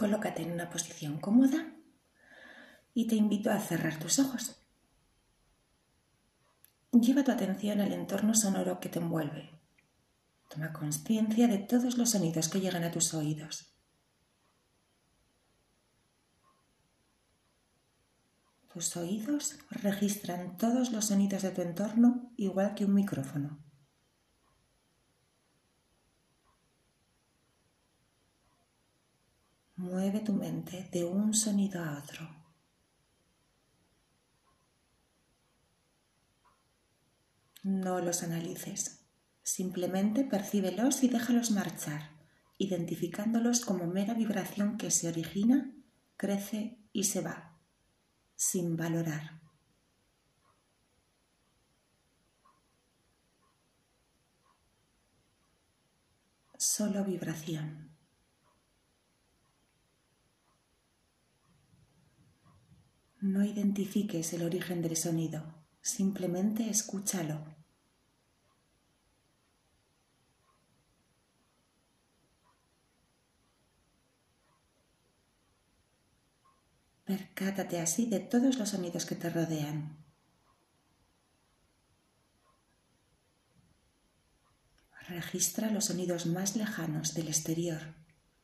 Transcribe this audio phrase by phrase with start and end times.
[0.00, 1.74] Colócate en una posición cómoda
[2.94, 4.56] y te invito a cerrar tus ojos.
[6.90, 9.50] Lleva tu atención al entorno sonoro que te envuelve.
[10.48, 13.74] Toma conciencia de todos los sonidos que llegan a tus oídos.
[18.72, 23.69] Tus oídos registran todos los sonidos de tu entorno igual que un micrófono.
[30.00, 32.26] Mueve tu mente de un sonido a otro.
[37.62, 39.04] No los analices,
[39.42, 42.12] simplemente percíbelos y déjalos marchar,
[42.56, 45.70] identificándolos como mera vibración que se origina,
[46.16, 47.60] crece y se va,
[48.36, 49.42] sin valorar.
[56.56, 57.89] Solo vibración.
[63.32, 67.38] No identifiques el origen del sonido, simplemente escúchalo.
[77.04, 80.04] Percátate así de todos los sonidos que te rodean.
[85.06, 87.94] Registra los sonidos más lejanos del exterior,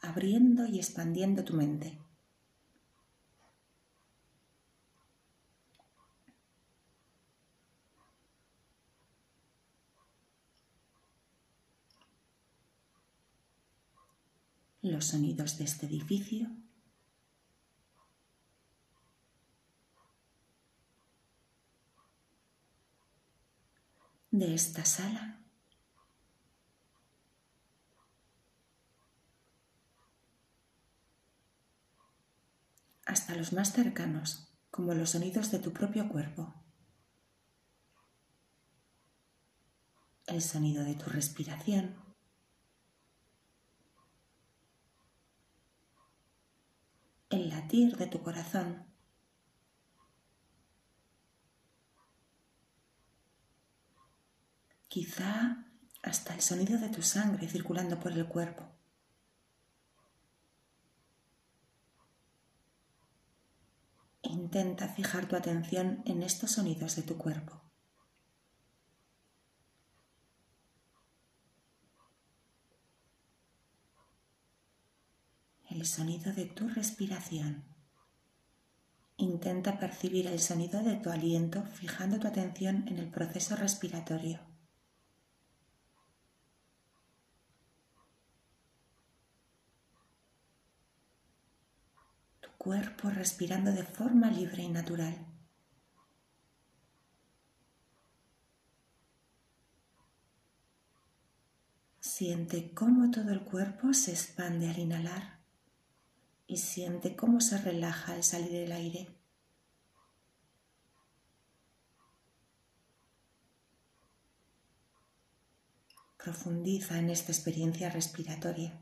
[0.00, 2.00] abriendo y expandiendo tu mente.
[14.82, 16.48] Los sonidos de este edificio.
[24.30, 25.42] de esta sala.
[33.12, 36.54] hasta los más cercanos, como los sonidos de tu propio cuerpo.
[40.26, 42.11] El sonido de tu respiración.
[47.32, 48.84] El latir de tu corazón.
[54.88, 55.64] Quizá
[56.02, 58.68] hasta el sonido de tu sangre circulando por el cuerpo.
[64.20, 67.71] Intenta fijar tu atención en estos sonidos de tu cuerpo.
[75.82, 77.64] El sonido de tu respiración.
[79.16, 84.38] Intenta percibir el sonido de tu aliento fijando tu atención en el proceso respiratorio.
[92.40, 95.26] Tu cuerpo respirando de forma libre y natural.
[101.98, 105.41] Siente cómo todo el cuerpo se expande al inhalar
[106.46, 109.08] y siente cómo se relaja al salir el aire.
[116.16, 118.78] Profundiza en esta experiencia respiratoria.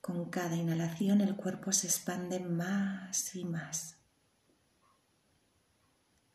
[0.00, 3.98] Con cada inhalación el cuerpo se expande más y más.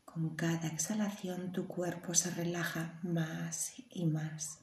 [0.06, 4.60] Con cada exhalación tu cuerpo se relaja más y más.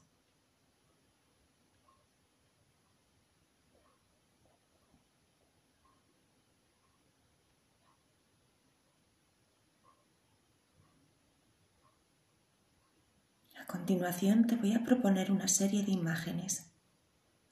[13.70, 16.72] Continuación te voy a proponer una serie de imágenes.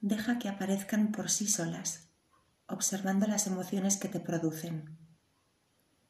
[0.00, 2.08] Deja que aparezcan por sí solas,
[2.66, 4.98] observando las emociones que te producen.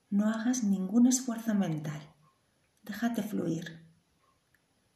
[0.09, 2.01] No hagas ningún esfuerzo mental.
[2.85, 3.87] Déjate fluir.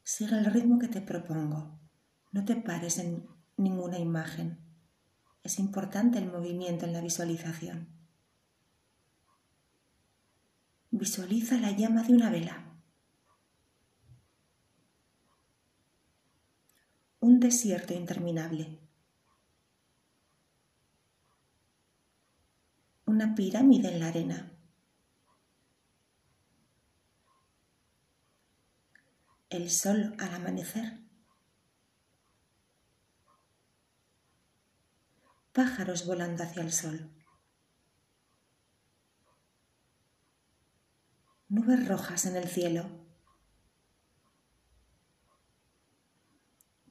[0.02, 1.78] Sigue el ritmo que te propongo.
[2.30, 3.28] No te pares en
[3.58, 4.60] ninguna imagen.
[5.42, 7.86] Es importante el movimiento en la visualización.
[10.90, 12.72] Visualiza la llama de una vela.
[17.22, 18.78] un desierto interminable.
[23.04, 24.52] Una pirámide en la arena.
[29.50, 31.00] El sol al amanecer.
[35.52, 37.10] Pájaros volando hacia el sol.
[41.48, 43.01] Nubes rojas en el cielo.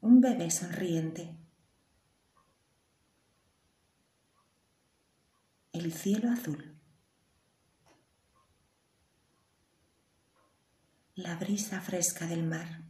[0.02, 1.38] un bebé sonriente.
[5.72, 6.80] El cielo azul.
[11.16, 12.84] La brisa fresca del mar.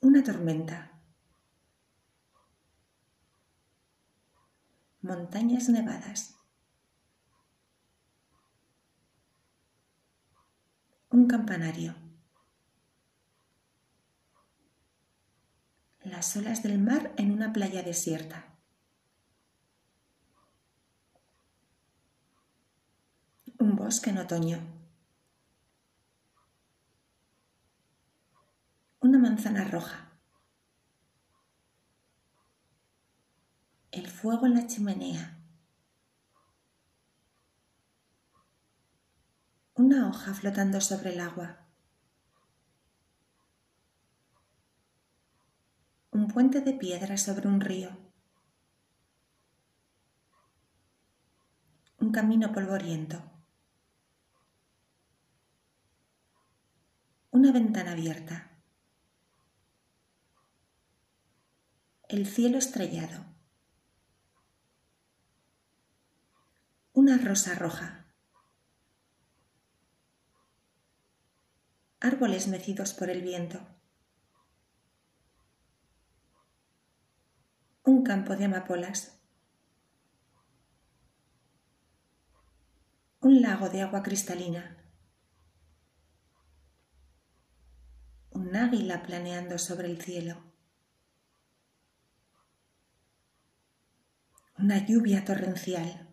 [0.00, 1.02] Una tormenta.
[5.02, 6.39] Montañas nevadas.
[11.12, 11.96] Un campanario.
[16.04, 18.44] Las olas del mar en una playa desierta.
[23.58, 24.60] Un bosque en otoño.
[29.00, 30.12] Una manzana roja.
[33.90, 35.39] El fuego en la chimenea.
[39.90, 41.66] Una hoja flotando sobre el agua.
[46.12, 47.90] Un puente de piedra sobre un río.
[51.98, 53.20] Un camino polvoriento.
[57.32, 58.62] Una ventana abierta.
[62.08, 63.24] El cielo estrellado.
[66.92, 67.99] Una rosa roja.
[72.02, 73.60] Árboles mecidos por el viento.
[77.84, 79.20] Un campo de amapolas.
[83.20, 84.78] Un lago de agua cristalina.
[88.30, 90.42] Un águila planeando sobre el cielo.
[94.56, 96.06] Una lluvia torrencial.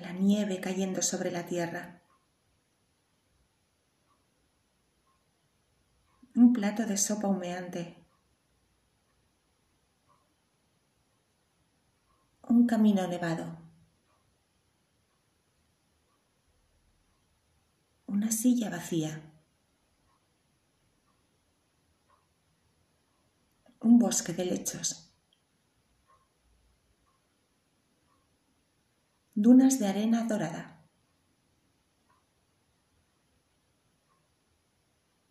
[0.00, 2.02] La nieve cayendo sobre la tierra.
[6.34, 7.96] Un plato de sopa humeante.
[12.42, 13.58] Un camino nevado.
[18.06, 19.20] Una silla vacía.
[23.80, 25.03] Un bosque de lechos.
[29.36, 30.80] Dunas de arena dorada.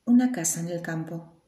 [0.04, 1.42] Una casa en el campo.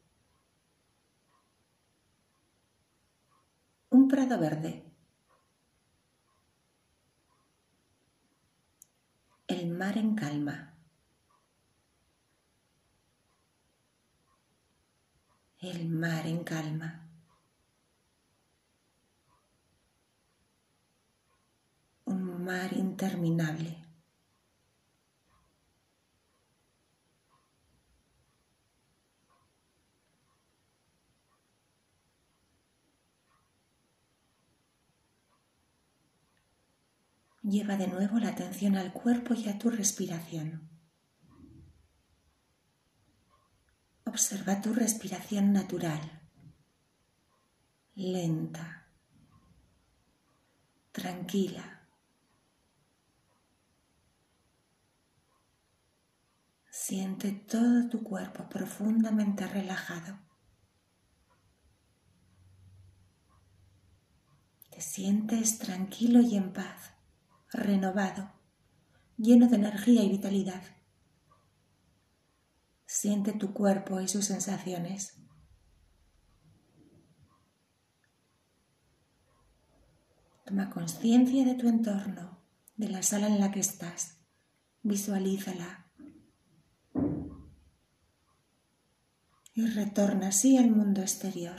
[3.89, 4.85] Un prado verde.
[9.47, 10.77] El mar en calma.
[15.59, 17.01] El mar en calma.
[22.05, 23.81] Un mar interminable.
[37.42, 40.69] Lleva de nuevo la atención al cuerpo y a tu respiración.
[44.03, 46.21] Observa tu respiración natural,
[47.95, 48.88] lenta,
[50.91, 51.75] tranquila.
[56.88, 60.20] Siente todo tu cuerpo profundamente relajado.
[64.70, 66.94] Te sientes tranquilo y en paz
[67.51, 68.32] renovado,
[69.18, 70.62] lleno de energía y vitalidad.
[72.86, 75.18] Siente tu cuerpo y sus sensaciones.
[80.46, 82.44] Toma conciencia de tu entorno,
[82.75, 84.20] de la sala en la que estás.
[84.84, 85.85] Visualízala.
[89.55, 91.55] Y retorna así al mundo exterior.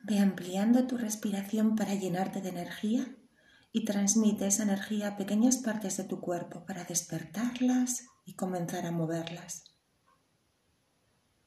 [0.00, 3.14] Ve ampliando tu respiración para llenarte de energía
[3.72, 8.90] y transmite esa energía a pequeñas partes de tu cuerpo para despertarlas y comenzar a
[8.90, 9.64] moverlas.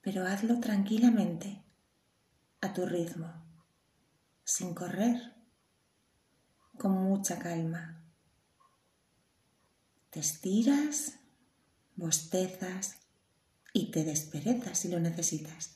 [0.02, 1.66] Pero hazlo tranquilamente,
[2.62, 3.46] a tu ritmo,
[4.44, 5.36] sin correr,
[6.78, 8.04] con mucha calma.
[10.12, 11.20] Te estiras,
[11.96, 12.98] bostezas
[13.74, 15.75] y te desperezas si lo necesitas.